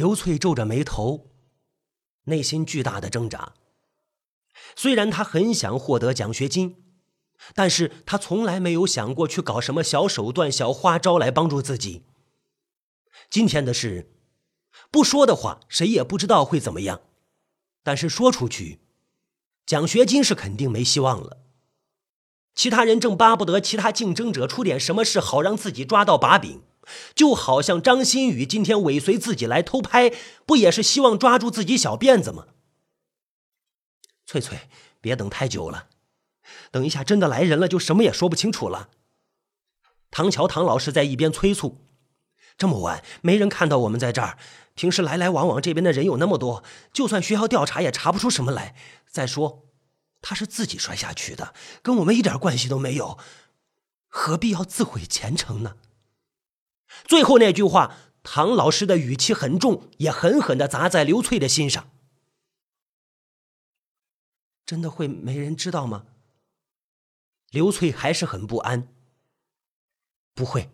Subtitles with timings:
[0.00, 1.30] 刘翠皱着眉头，
[2.24, 3.52] 内心巨大的挣扎。
[4.74, 6.82] 虽然他很想获得奖学金，
[7.54, 12.06] 但是他从来没有想过去搞什么小手段、小花招来帮助自己。
[13.28, 14.10] 今天的事，
[14.90, 17.00] 不说的话，谁也不知道会怎么样；
[17.82, 18.80] 但是说出去，
[19.66, 21.42] 奖学金是肯定没希望了。
[22.54, 26.62] 其他人正巴不得其他竞争者出点什么事，好让自己抓到把柄。
[27.14, 30.12] 就好像张馨予今天尾随自己来偷拍，
[30.44, 32.46] 不也是希望抓住自己小辫子吗？
[34.26, 34.68] 翠翠，
[35.00, 35.88] 别等太久了，
[36.70, 38.90] 等一下真的来人了，就什么也说不清楚了。
[40.10, 41.78] 唐乔唐老师在一边催促
[42.56, 44.38] ：“这么晚没人看到我们在这儿，
[44.74, 48.74] 平时来来往往这边的人有那么多，就算学校调查也查不出什么来。
[49.08, 49.68] 再说，
[50.22, 53.18] 他是自己摔下去的，跟我们一点关系都没有，
[54.08, 55.76] 何必要自毁前程呢？”
[57.04, 61.90] 最后那句话，唐老师的语气很重，也狠狠的砸在刘翠的心上。
[64.66, 66.06] 真的会没人知道吗？
[67.50, 68.88] 刘翠还是很不安。
[70.34, 70.70] 不会，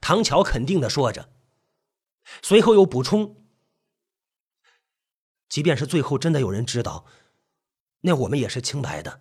[0.00, 1.28] 唐乔肯定的说着，
[2.42, 3.44] 随后又补充
[5.48, 7.04] ：“即便是最后真的有人知道，
[8.00, 9.20] 那我们也是清白的，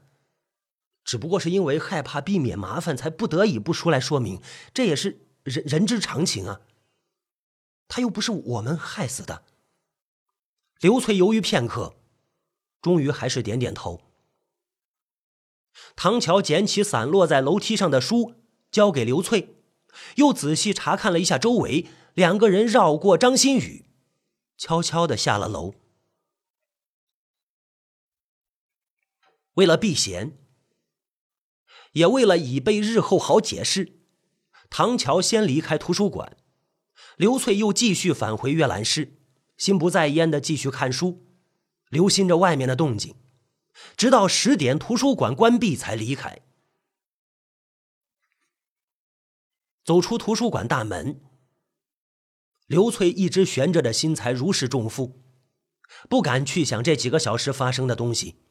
[1.04, 4.42] 只不过是因为害怕避免麻烦，才不得已不出来说明，
[4.74, 6.62] 这也是。”人人之常情啊，
[7.88, 9.44] 他又不是我们害死的。
[10.80, 11.96] 刘翠犹豫片刻，
[12.82, 14.02] 终于还是点点头。
[15.96, 18.34] 唐乔捡起散落在楼梯上的书，
[18.72, 19.56] 交给刘翠，
[20.16, 21.88] 又仔细查看了一下周围。
[22.16, 23.86] 两个人绕过张馨予，
[24.58, 25.76] 悄悄的下了楼。
[29.56, 30.38] 为了避嫌，
[31.92, 33.95] 也为了以备日后好解释。
[34.70, 36.38] 唐乔先离开图书馆，
[37.18, 39.18] 刘翠又继续返回阅览室，
[39.58, 41.26] 心不在焉的继续看书，
[41.90, 43.16] 留心着外面的动静，
[43.96, 46.42] 直到十点图书馆关闭才离开。
[49.84, 51.22] 走出图书馆大门，
[52.66, 55.22] 刘翠一直悬着的心才如释重负，
[56.10, 58.42] 不敢去想这几个小时发生的东西，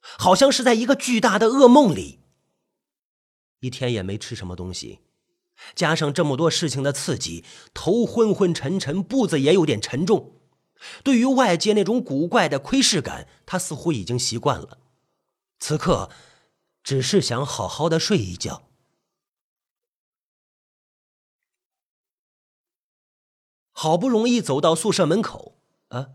[0.00, 2.20] 好像是在一个巨大的噩梦里。
[3.60, 5.00] 一天也没吃什么东西。
[5.74, 10.32] 加上这么多事情的刺激，头昏昏沉沉，步子也有点沉重。
[11.02, 14.78] 对于外界那种古怪的窥视感，他似乎已经习惯了。
[15.58, 16.10] 此刻，
[16.82, 18.68] 只是想好好的睡一觉。
[23.72, 25.58] 好不容易走到宿舍门口，
[25.88, 26.10] 啊，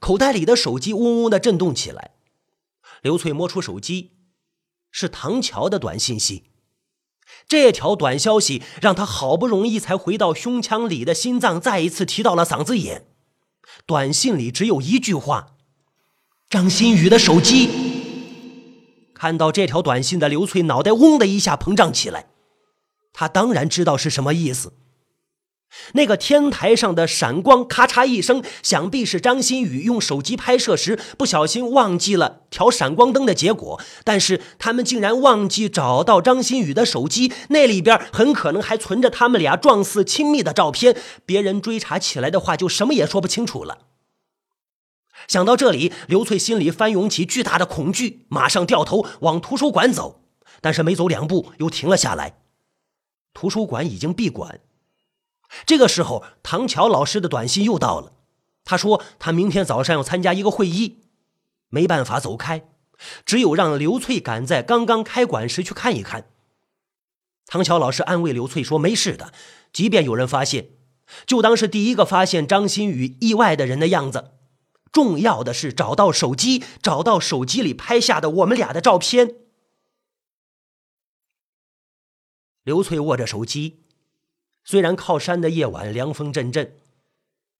[0.00, 2.14] 口袋里的手机嗡嗡的震动起来。
[3.02, 4.12] 刘翠摸出手机，
[4.90, 6.51] 是唐乔的短信息。
[7.48, 13.06] 这条短消息让他好不容易才回到胸腔里的心脏再一次提到了嗓子眼。
[13.86, 15.56] 短信里只有一句话
[16.48, 17.68] ：“张馨予的手机。”
[19.14, 22.26] 看到这条短信的刘翠脑袋嗡的一下膨胀起来，
[23.12, 24.72] 他当然知道是什么意思。
[25.94, 33.80] 那个天台上的闪光，咔嚓一声，想必是张馨予用手机拍摄时不小心忘记了调闪光灯的结果。
[34.04, 40.96] 但是他们竟然忘记找到张馨予的手机，那里边很可能还存着他们俩状似亲密的照片。
[41.24, 43.78] 别人追查起来的话，就什么也说不清楚了。
[45.28, 50.22] 想到这里，刘翠心里翻涌起巨大的恐惧，马上掉头往图书馆走，
[50.60, 52.38] 但是没走两步又停了下来。
[53.32, 54.60] 图书馆已经闭馆。
[55.66, 58.12] 这个时候，唐乔老师的短信又到了。
[58.64, 61.04] 他说他明天早上要参加一个会议，
[61.68, 62.68] 没办法走开，
[63.26, 66.30] 只有让刘翠赶在刚刚开馆时去看一看。
[67.46, 69.32] 唐乔老师安慰刘翠说：“没事的，
[69.72, 70.70] 即便有人发现，
[71.26, 74.32] 就当是第一个发现张馨予意外的人的样子。
[74.90, 79.36] 重要的是找到手机，找到手机里拍下的我们俩的照片。”
[82.62, 83.81] 刘翠握着手机。
[84.64, 86.76] 虽然靠山的夜晚凉风阵阵，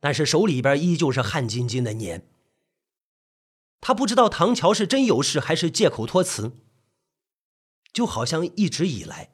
[0.01, 2.27] 但是手里边依旧是汗津津的黏。
[3.81, 6.53] 他不知道唐乔是真有事还是借口托辞，
[7.93, 9.33] 就好像一直以来，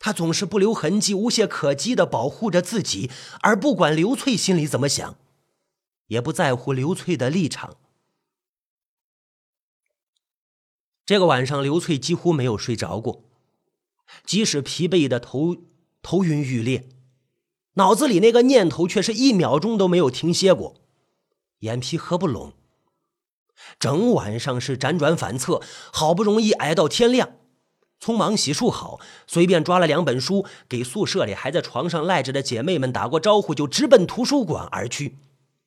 [0.00, 3.10] 他总是不留痕迹、无懈可击的保护着自己，
[3.42, 5.16] 而不管刘翠心里怎么想，
[6.08, 7.76] 也不在乎刘翠的立场。
[11.04, 13.22] 这个晚上，刘翠几乎没有睡着过，
[14.24, 15.56] 即使疲惫的头。
[16.08, 16.88] 头晕欲裂，
[17.74, 20.76] 脑子里那个念头却是一秒钟都没有停歇过，
[21.58, 22.52] 眼皮合不拢。
[23.80, 25.60] 整晚上是辗转反侧，
[25.92, 27.30] 好不容易挨到天亮，
[28.00, 35.18] 匆忙洗漱好，随便抓了两本书，给宿舍里还在床上赖着的姐妹们打过招呼，就直奔图书馆而去。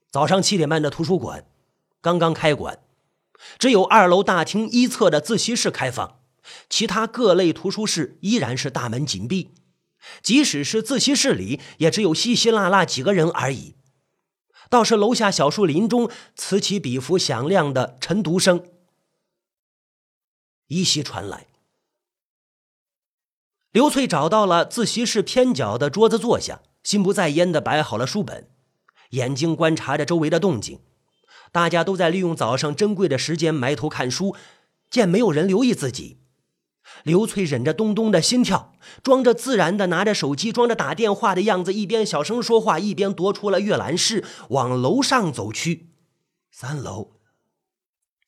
[0.09, 1.43] 早上七点半的图书馆
[1.99, 2.79] 刚刚开馆，
[3.57, 6.21] 只有二楼大厅一侧的自习室开放，
[6.69, 9.49] 其他各类图书室依然是大门紧闭。
[10.21, 13.75] 即使是自习室里，也只有稀稀拉拉几个人而已。
[14.69, 18.63] 倒是楼下小树林中此起彼伏响亮的晨读声
[20.67, 21.47] 依稀传来。
[23.71, 28.49] 刘翠找到了自习室偏角的桌子坐下，心不在焉的摆好了书本，
[29.11, 30.79] 眼睛观察着周围的动静。
[31.51, 34.35] 大家都在利用早上珍贵的时间埋头看书，
[34.89, 36.19] 见没有人留意自己，
[37.03, 38.73] 刘翠忍着咚咚的心跳，
[39.03, 45.89] 装着自然的拿着手机，装着打电话的样子，一边小声说话，一边踱出了阅览室，往楼上走去。
[46.51, 47.11] 三楼、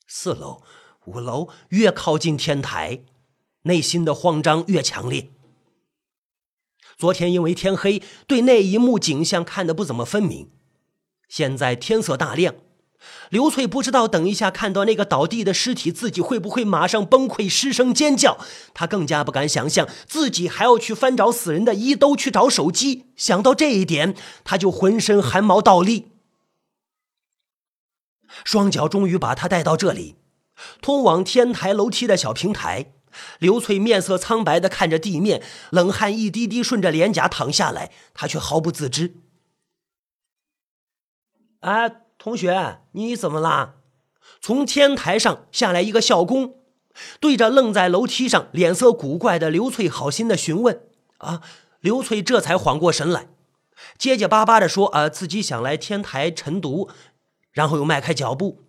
[0.07, 0.61] 四楼、
[1.05, 3.03] 五楼，越靠近天台。
[3.63, 5.29] 内心的慌张越强烈。
[6.97, 10.49] 昨天因为天黑，对那一幕景象看得不怎么分明。
[11.27, 12.55] 现在天色大亮，
[13.29, 18.37] 刘翠不知道等一下看到那个倒地的尸体，自己会不会马上崩溃失声尖叫。
[18.73, 23.05] 她更加不敢想象自己还要去翻找死人的衣兜去找手机。
[23.15, 26.11] 想到这一点，她就浑身汗毛倒立。
[28.45, 30.15] 双脚终于把她带到这里，
[30.81, 32.93] 通往天台楼梯的小平台。
[33.39, 39.15] 刘翠面色苍白的看着地面，冷汗一滴滴顺着脸颊淌下来，她却毫不自知。
[41.59, 43.77] 哎，同学，你怎么啦？
[44.39, 46.53] 从天台上下来一个校工，
[47.19, 50.83] 对着愣在楼梯上、脸色古怪的刘翠，好心的询问。
[51.17, 51.41] 啊，
[51.79, 53.27] 刘翠这才缓过神来，
[53.97, 56.91] 结结巴巴的说：“啊，自己想来天台晨读。”
[57.51, 58.61] 然后又迈开脚步。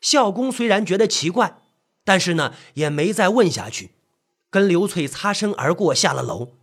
[0.00, 1.58] 校工虽然觉得奇怪。
[2.02, 3.90] 但是呢，也没再问下去，
[4.48, 6.55] 跟刘翠擦身而过，下了楼。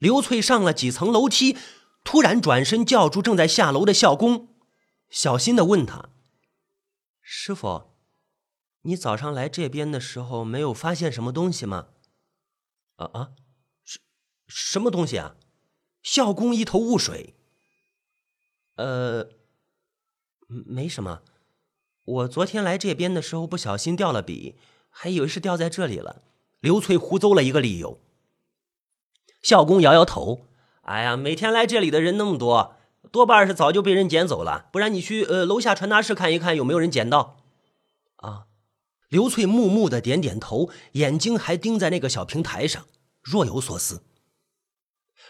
[0.00, 1.56] 刘翠上了几层楼梯，
[2.02, 4.48] 突然转身叫住正在下楼的校工，
[5.08, 6.08] 小心的问他
[7.22, 7.92] ：“师傅，
[8.82, 11.90] 你早上来这边的时候没有发现什么东西吗
[12.96, 13.30] ？”“啊啊，
[13.84, 14.00] 什
[14.48, 15.36] 什么东西啊？”
[16.02, 17.36] 校工一头雾水。
[18.76, 19.28] “呃。”
[20.66, 21.22] 没什么，
[22.02, 24.56] 我昨天来这边的时候不小心掉了笔，
[24.88, 26.24] 还以为是掉在这里了。
[26.58, 28.00] 刘翠胡诌了一个理由。
[29.42, 30.46] 校工摇摇头
[30.82, 32.76] ：“哎呀，每天来这里的人那么多，
[33.10, 34.66] 多半是早就被人捡走了。
[34.72, 37.38] 不然你去呃楼下传达室看一看，有没有人捡到？”
[38.16, 38.44] 啊，
[39.08, 42.84] 刘翠木木的点点头，眼睛还盯在那个小平台上，
[43.22, 44.02] 若有所思。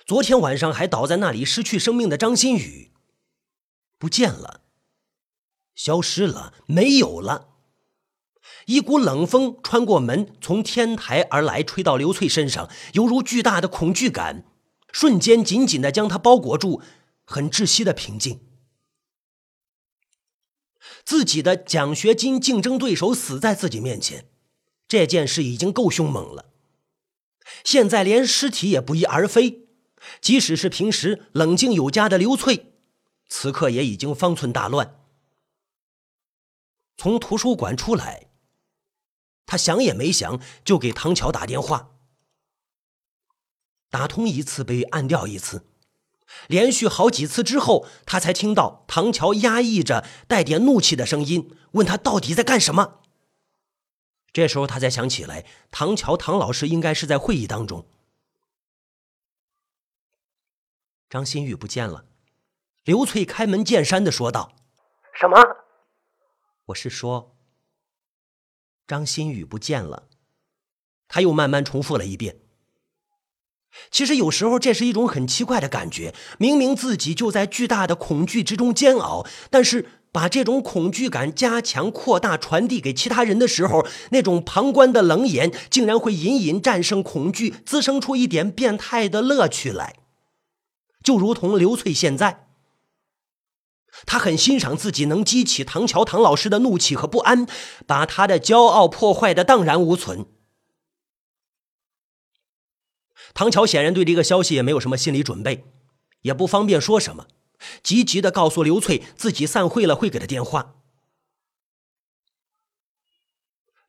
[0.06, 2.90] 昨天晚上还倒在那里失去生命的张馨予，
[3.98, 4.62] 不见了。
[5.76, 7.49] 消失了，没有了。
[8.70, 14.44] 一股冷风穿过门，从天台而来，吹到刘翠身上，犹如巨大的恐惧感，
[14.92, 16.80] 瞬间紧紧的将她包裹住，
[17.24, 18.40] 很窒息的平静。
[21.04, 24.28] 自己的奖学金竞争对手死在自己面前，
[24.86, 26.52] 这件事已经够凶猛了。
[27.64, 29.66] 现在连尸体也不翼而飞，
[30.20, 32.74] 即使是平时冷静有加的刘翠，
[33.28, 35.00] 此刻也已经方寸大乱。
[36.96, 38.28] 从图书馆出来，
[39.50, 41.90] 他想也没想就给唐乔打电话。
[43.88, 45.66] 打通一次被按掉一次，
[46.46, 53.00] 连续好几次之后，他才听到唐乔压抑着带点怒气的声音，问他到底在干什么。
[54.32, 57.88] 这时候他才想起来，唐乔唐老师应该是在会议当中。
[61.08, 62.04] 张馨予不见了，
[62.84, 64.54] 刘翠开门见山的说道
[65.12, 65.36] ：“什么？”
[66.66, 67.34] 我是说，
[68.90, 70.08] 张馨予不见了。
[71.06, 72.40] 他又慢慢重复了一遍。
[73.92, 89.94] 其实有时候这是一种很奇怪的感觉，明明自己就在巨大的恐惧之中煎熬，但是把这种恐惧感加强、扩大、传递给其他人的时候，那种旁观的冷眼竟然会隐隐战胜恐惧，滋生出一点变态的乐趣来。
[91.04, 92.49] 就如同刘翠现在。
[94.06, 97.46] 他很欣赏自己能激起唐乔唐老师的怒气和不安，
[97.86, 100.26] 把他的骄傲破坏的荡然无存。
[103.34, 105.64] 唐乔显然对这个消息也没有什么心理准备，
[106.22, 107.26] 也不方便说什么，
[107.82, 110.74] 急急的告诉刘翠自己散会了会给他电话。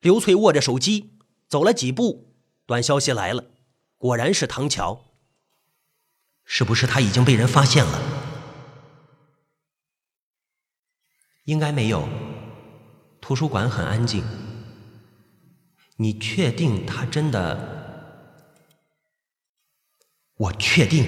[0.00, 1.12] 刘翠握着手机
[1.48, 2.34] 走了几步，
[2.66, 3.46] 短消息来了，
[3.98, 5.04] 果然是唐乔。
[6.44, 8.11] 是不是他已经被人发现了？
[11.44, 12.08] 应该没有，
[13.20, 14.22] 图书馆很安静。
[15.96, 17.80] 你确定他真的？
[20.36, 21.04] 我确定，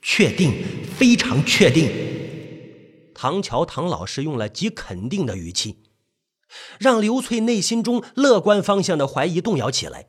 [0.00, 1.90] 确定，非常确定。
[3.14, 5.84] 唐乔唐老师用了极肯定的语气，
[6.78, 10.08] 让刘翠内心中乐观方向的怀疑动摇起来。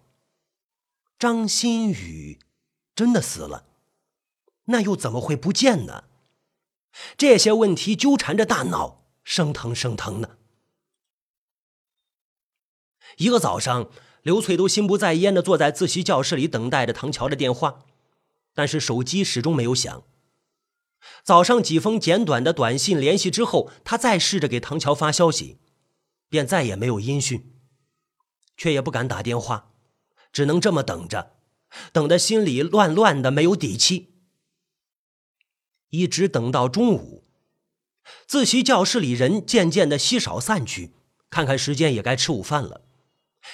[1.19, 2.39] 张馨予
[2.95, 3.65] 真的死了，
[4.65, 6.05] 那又怎么会不见呢？
[7.17, 10.37] 这些问题纠缠着大脑，生疼生疼的。
[13.17, 13.89] 一个早上，
[14.21, 17.85] 刘翠都心不在焉的坐在自习教室里，等待着唐乔的电话，
[18.53, 20.03] 但是手机始终没有响。
[21.23, 25.59] 早上几封简短的短信联系之后，他再试着给唐乔发消息，
[26.29, 27.53] 便再也没有音讯，
[28.55, 29.73] 却也不敢打电话，
[30.31, 31.33] 只能这么等着，
[31.91, 34.12] 等得心里乱乱的，没有底气。
[35.93, 37.23] 一直等到中午，
[38.25, 40.91] 自习教室里人渐渐的稀少散去，
[41.29, 42.81] 看看时间也该吃午饭了。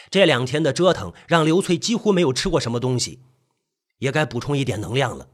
[0.10, 3.20] 这两天的折腾让刘翠几乎没有吃过什么东西，
[3.98, 5.28] 也该补充一点能量了。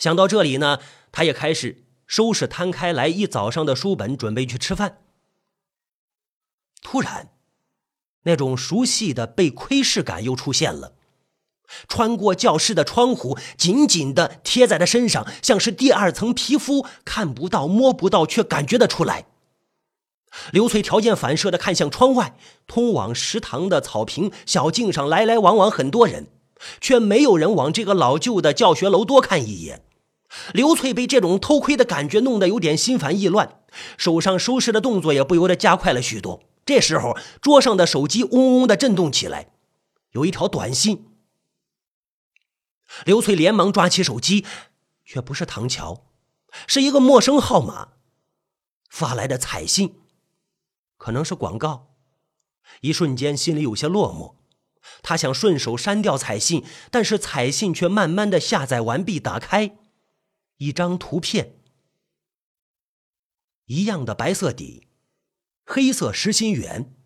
[0.00, 0.80] 想到这里呢，
[1.12, 5.04] 他也开始收拾摊开来一早上的书本，准备去吃饭。
[6.82, 7.30] 突然，
[8.24, 10.96] 那种熟悉的被窥视感又出现了，
[11.88, 19.26] 穿过教室的窗户，紧紧的贴在他身上，像是第二层皮肤，看不到、摸不到，却感觉得出来。
[20.52, 26.26] 刘翠条件反射地看向窗外，通往食堂的草坪小径上来来往往很多人，
[26.80, 29.82] 却没有人往这个老旧的教学楼多看一眼。
[30.52, 33.60] 刘翠被这种偷窥的感觉弄得有点心烦意乱，
[33.96, 36.42] 手上收拾的动作也不由得加快了许多。
[36.66, 39.48] 这时候，桌上的手机嗡嗡地震动起来，
[40.12, 41.06] 有一条短信。
[43.04, 44.44] 刘翠连忙抓起手机，
[45.04, 46.06] 却不是唐乔，
[46.66, 47.92] 是一个陌生号码
[48.88, 50.00] 发来的彩信。
[50.96, 51.94] 可能是广告，
[52.80, 54.36] 一瞬间心里有些落寞。
[55.02, 59.20] 他想顺手删掉彩信，但是彩信却慢慢的下载完毕。
[59.20, 59.76] 打开，
[60.56, 61.60] 一张图片，
[63.66, 64.88] 一样的白色底，
[65.64, 66.96] 黑色实心圆，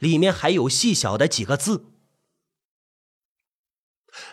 [0.00, 1.93] 里面还有细小的几个字。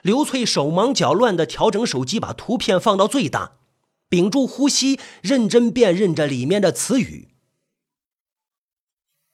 [0.02, 3.58] 刘翠手忙脚乱的调整手机，把图片放到最大，
[4.10, 7.30] 屏住呼吸，认真辨认着里面的词语。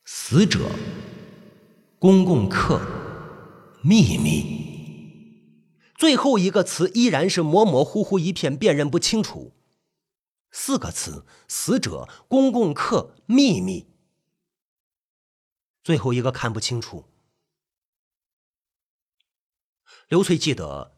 [0.06, 0.70] 死者，
[2.00, 2.82] 公共课，
[3.82, 4.66] 秘密。
[5.98, 9.54] 最后一个词依然是模模糊糊一片，辨认不清楚。
[10.52, 13.88] 四个词：死者，公共课，秘密。
[15.84, 17.06] 最后一个看不清楚。
[20.08, 20.96] 刘翠记得，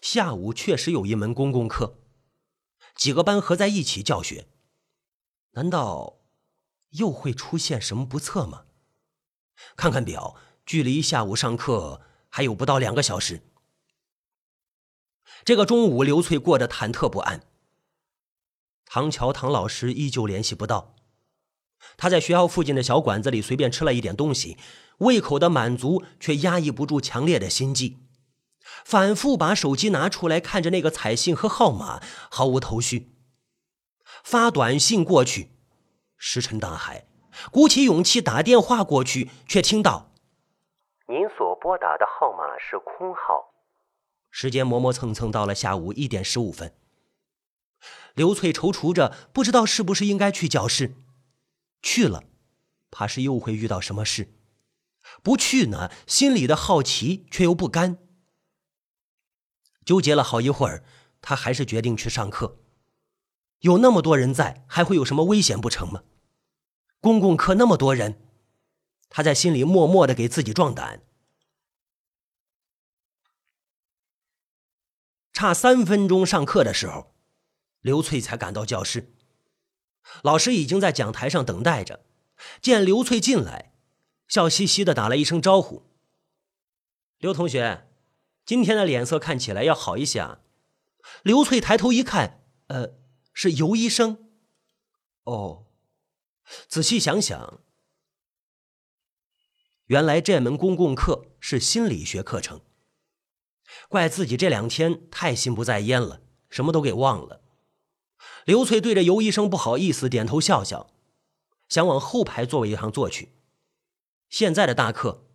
[0.00, 1.98] 下午确实有一门公共课，
[2.94, 4.48] 几个班合在一起教学。
[5.50, 6.20] 难道？
[6.92, 8.64] 又会出现什么不测吗？
[9.76, 13.42] 看看表，距离下午上课还有不到两个小时。
[15.44, 17.46] 这个中午，刘翠过得忐忑不安。
[18.86, 20.96] 唐乔唐老师依旧联系不到。
[21.98, 24.56] 他在学校附近的小馆子里随便吃了一点东西，
[24.98, 27.98] 胃口的满足却压抑不住强烈的心悸，
[28.84, 32.00] 反复把手机拿出来看着那个彩信和号码，
[32.30, 33.12] 毫无头绪。
[34.22, 35.50] 发短信过去。
[36.16, 37.06] 石沉大海，
[37.50, 40.12] 鼓起勇气打电话过去，却听到
[41.08, 43.54] ：“您所拨打的号码是空号。”
[44.30, 46.74] 时间磨磨蹭蹭到了下午一点十五分。
[48.14, 50.94] 刘翠踌躇着，不知道是不是应该去教室。
[51.80, 52.24] 去了，
[52.90, 54.26] 怕是又会遇到什么事；
[55.22, 57.96] 不去呢，心里的好奇却又不甘。
[59.90, 60.84] 纠结了好一会儿，
[61.20, 62.60] 他还是决定去上课。
[63.58, 66.04] 有那么多人在，还会有什么危险不成吗？
[67.00, 68.22] 公共课那么多人，
[69.08, 71.02] 他在心里默默的给自己壮胆。
[75.32, 77.12] 差三分钟上课的时候，
[77.80, 79.12] 刘翠才赶到教室。
[80.22, 82.04] 老师已经在讲台上等待着，
[82.62, 83.74] 见刘翠进来，
[84.28, 85.82] 笑嘻嘻的打了一声招呼
[87.18, 87.89] ：“刘同学，
[88.50, 90.40] 今天的脸色看起来要好一些啊。”
[91.22, 92.98] 刘翠抬头一看，呃。
[93.32, 94.28] 是尤医生，
[95.22, 95.66] 哦，
[96.68, 97.60] 仔细想想，
[99.86, 102.60] 原来这门公共课是心理学课程。
[103.88, 107.40] 怪自己这两天太心不在焉了，什么都给忘了。
[108.44, 110.90] 刘翠对着尤医生不好意思点头笑笑，
[111.68, 113.36] 想往后排座位上坐去。
[114.28, 115.29] 现在的大课，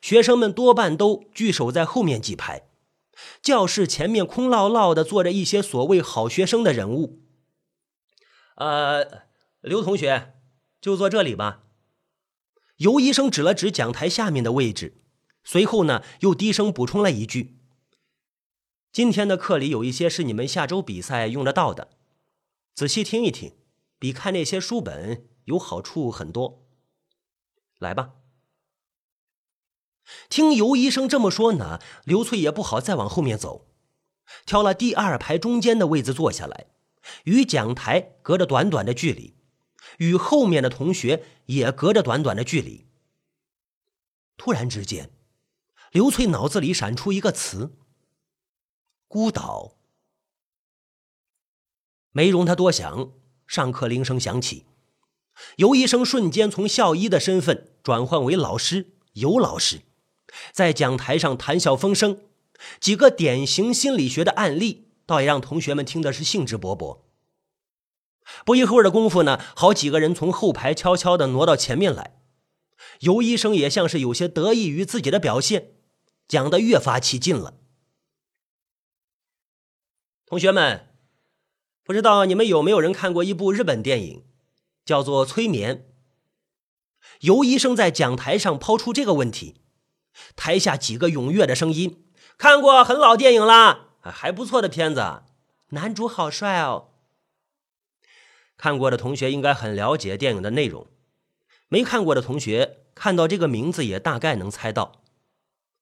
[0.00, 2.68] 学生们多半都聚守在后面几排，
[3.42, 7.20] 教室前面空落落的坐着一些所谓好学生的人物。
[8.56, 9.24] 呃，
[9.60, 10.34] 刘同学，
[10.80, 11.64] 就坐这里吧。
[12.78, 15.02] 尤医生指了指讲台下面的位置，
[15.42, 17.58] 随后呢，又低声补充了一句
[18.92, 21.88] ：“今天的课里有一些是你们下周比赛用得到的，
[22.74, 23.56] 仔细听一听，
[23.98, 26.68] 比看那些书本有好处很多。
[27.78, 28.10] 来吧。”
[30.28, 33.66] 听尤医生这么说呢，刘翠也不好再往后面走，
[34.46, 36.66] 挑了第二排中间的位子坐下来，
[37.24, 39.36] 与讲台隔着短短的距离。
[39.98, 42.86] 与后面的同学也隔着短短的距离。
[44.36, 45.10] 突然之间，
[45.90, 47.76] 刘翠脑子里闪出一个词
[49.08, 49.76] ：“孤岛。”
[52.12, 53.12] 没容他多想，
[53.46, 54.66] 上课铃声响起，
[55.56, 59.80] 尤医生瞬间从校医的身份转换为老师尤老师，
[60.52, 62.20] 在讲台上谈笑风生，
[62.80, 67.00] 几个典型心理学的案例，倒也让同学们听的是兴致勃勃。
[68.44, 72.20] 不一会儿的功夫呢，好几个人从后排悄悄地挪到前面来。
[73.00, 75.72] 尤医生也像是有些得意于自己的表现，
[76.26, 77.54] 讲得越发起劲了。
[80.26, 80.88] 同学们，
[81.82, 84.24] 不知道你们有没有人看过一部日本电影，
[84.84, 85.76] 叫做《催眠》。
[87.20, 89.62] 尤医生在讲台上抛出这个问题，
[90.36, 92.04] 台下几个踊跃的声音
[92.38, 95.22] ：“看过，很老电影啦，还不错的片子，
[95.70, 96.88] 男主好帅哦。”
[98.56, 100.88] 看过的同学应该很了解电影的内容，
[101.68, 105.02] 没看过的同学看到这个名字也大概能猜到，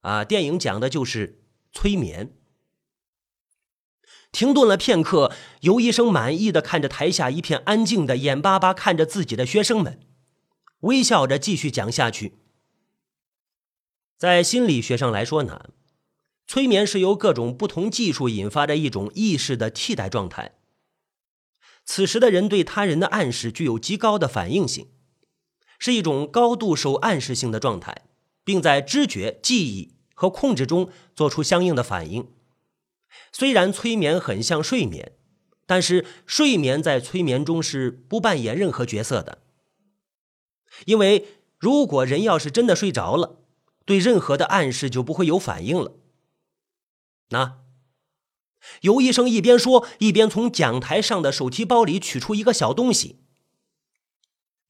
[0.02, 2.34] 啊，电影讲的就是催眠。
[4.32, 9.98] 停顿了片刻，尤医生满意的看着台下一片安静的、眼巴巴看着自己的学生们，
[10.80, 12.34] 微笑着继续讲下去。
[14.16, 15.70] 在心理学上来说呢，
[16.46, 20.58] 催眠是由各种不同技术引发的一种意识的替代状态。
[21.84, 24.88] 此时的人对他人的暗示具有极高的反应性，
[25.78, 28.06] 是一种高度受暗示性的状态，
[28.42, 32.32] 并在知觉、记忆和控制中做出相应的反应。
[33.30, 35.12] 虽然催眠很像睡眠，
[35.66, 39.42] 但是睡眠在催眠中是不扮演任何角色的。
[40.86, 41.26] 因为
[41.58, 43.42] 如果人要是真的睡着了，
[43.86, 45.92] 对任何的暗示就不会有反应了。
[47.30, 47.60] 那。
[48.80, 53.20] 尤医生一边说，一边从讲台上的手提包里取出一个小东西。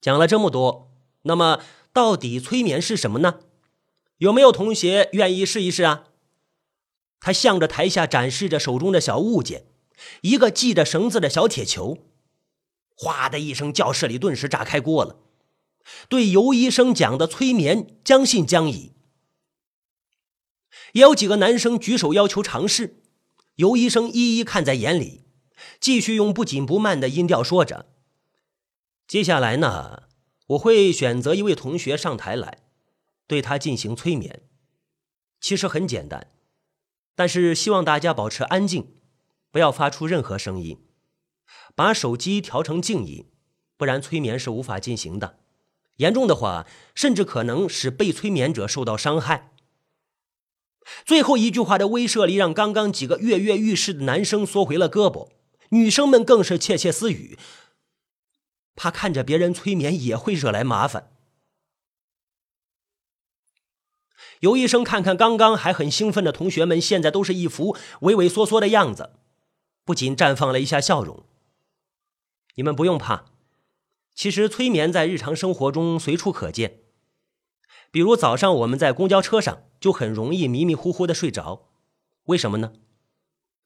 [0.02, 1.62] 讲了这么多，那么
[1.94, 3.40] 到底催眠是什么呢？
[4.18, 6.08] 有没有同学愿意试一试啊？
[7.20, 9.66] 他向着台下展示着手中的小物件，
[10.20, 11.96] 一个系着绳子的小铁球。
[12.94, 15.16] 哗的一声，教室里顿时炸开锅了。
[16.10, 18.92] 对尤医生讲的催眠将信将疑，
[20.96, 23.02] 也有几个男生举手要求尝试。
[23.56, 25.24] 尤医生一一看在眼里，
[25.78, 27.90] 继续用不紧不慢的音调说着
[29.06, 30.04] ：“接下来呢，
[30.48, 32.62] 我会选择一位同学上台来，
[33.26, 34.42] 对他进行催眠。
[35.38, 36.32] 其实很简单，
[37.14, 38.94] 但是希望大家保持安静，
[39.50, 40.86] 不要发出任何声音，
[41.74, 43.26] 把手机调成静音，
[43.76, 45.40] 不然催眠是无法进行的。
[45.96, 49.52] 严重的话，甚至可能使被催眠者受到伤害。”
[51.04, 55.28] 最后一句话的威慑力，让刚刚几个跃跃欲试的男生缩回了胳膊，
[55.70, 57.38] 女生们更是窃窃私语，
[58.74, 61.10] 怕看着别人催眠也会惹来麻烦。
[64.40, 69.14] 尤医生看看刚刚还很兴奋的同学们，现在都是一副畏畏缩缩的样子，
[69.84, 71.24] 不禁绽放了一下笑容。
[72.56, 73.24] 你们不用怕，
[74.14, 76.80] 其实催眠在日常生活中随处可见。
[77.90, 81.68] 比如早上我们在公交车上就很容易迷迷糊糊的睡着，
[82.24, 82.72] 为什么呢？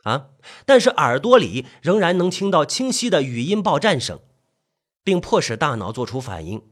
[0.03, 0.31] 啊！
[0.65, 4.21] 但是耳朵里仍然能听到清晰的语音报站声，
[5.05, 6.63] 并迫使大脑做出反应，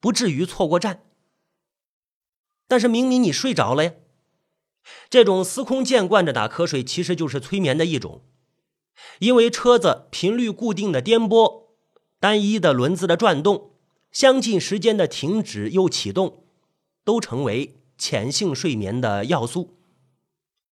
[0.00, 1.02] 不至于错过站。
[2.68, 3.92] 但是明明你睡着了呀！
[5.08, 8.22] 这种司空见惯的打瞌睡其实就是催眠的一种，
[9.20, 11.68] 因为车子频率固定的颠簸，
[12.20, 13.72] 单一的轮子的转动，
[14.12, 16.44] 相近时间的停止又启动。
[17.06, 19.78] 都成为浅性睡眠的要素，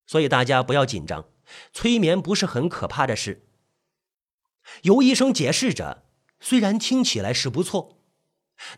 [0.06, 1.26] 所以大家不要紧张，
[1.72, 3.46] 催眠不是很可怕的事。
[4.82, 6.04] 尤医生解释着，
[6.40, 7.98] 虽然听起来是不错，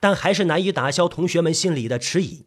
[0.01, 2.47] 但还是难以打消同学们心里的迟疑。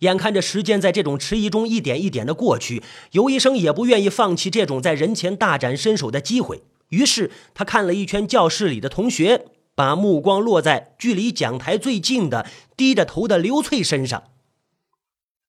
[0.00, 9.46] 眼看着时间在这种迟疑中一点一点的过去，尤医生也不愿意放弃这种在人前大展身手的机会，于是他看了一圈教室里的同学。
[9.80, 14.24] 把目光落在距离讲台最近的低着头的刘翠身上。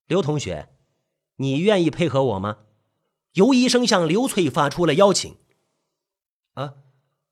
[0.07, 0.69] 刘同学，
[1.35, 2.59] 你愿意配合我吗？
[3.33, 5.35] 尤医生向刘翠发出了邀请。
[6.53, 6.75] 啊，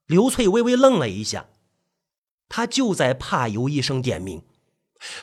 [0.08, 1.46] 刘翠微微愣了一下，
[2.50, 4.44] 他就在怕尤医生点名。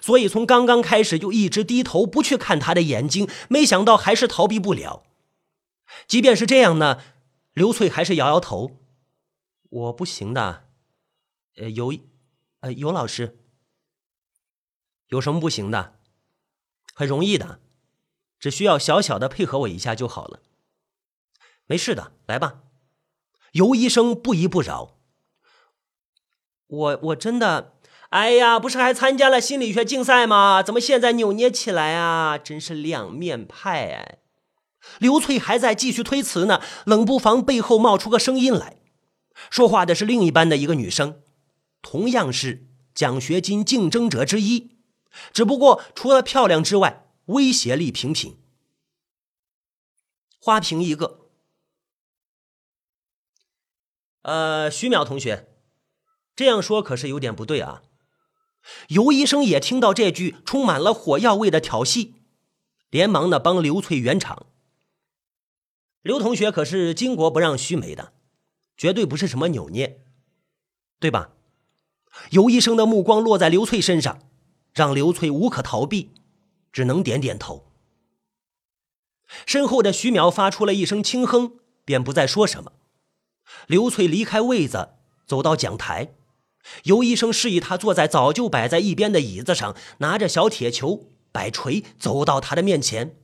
[0.00, 5.02] 所以从刚刚开始就一直低头不去看他的眼睛，没想到还是逃避不了。
[6.06, 7.02] 即便是这样呢，
[7.52, 8.78] 刘翠还是摇摇头
[9.68, 10.62] ：“我不行的。”
[11.56, 11.92] 呃，尤，
[12.60, 13.38] 呃，尤老师，
[15.08, 15.98] 有什么不行的？
[16.94, 17.60] 很容易的，
[18.38, 20.40] 只需要小小的配合我一下就好了。
[21.66, 22.60] 没事的，来吧。
[23.52, 24.98] 尤医生不依不饶。
[26.66, 27.78] 我我真的，
[28.10, 30.62] 哎呀，不是还参加了心理学竞赛吗？
[30.62, 32.36] 怎么现在扭捏起来啊？
[32.36, 34.18] 真是两面派哎！
[34.98, 38.78] 刘翠还在继续推辞呢，冷不防背后冒出个声音来，
[39.50, 41.22] 说话的是另一班的一个女生。
[41.88, 44.72] 同样是奖学金竞争者之一，
[45.32, 48.36] 只不过除了漂亮之外，威胁力平平。
[50.40, 51.30] 花瓶一个。
[54.22, 55.48] 呃，徐淼同学，
[56.34, 57.84] 这样说可是有点不对啊。
[58.88, 62.14] 尤医生也听到这句充满了火药味的挑衅，
[62.90, 64.46] 连忙的帮刘翠圆场。
[66.02, 68.12] 刘同学可是巾帼不让须眉的，
[68.76, 70.04] 绝对不是什么扭捏，
[70.98, 71.30] 对吧？
[72.30, 74.18] 尤医生的目光落在刘翠身上，
[74.74, 76.10] 让刘翠无可逃避，
[76.72, 77.66] 只能点点头。
[79.44, 81.52] 身后的徐淼发出了一声轻哼，
[81.84, 82.72] 便不再说什么。
[83.66, 84.90] 刘翠离开位子，
[85.26, 86.14] 走到讲台，
[86.84, 93.16] 尤医生示意他坐在早就摆在一边的椅子上，拿着小铁球、摆锤，走到他的面前。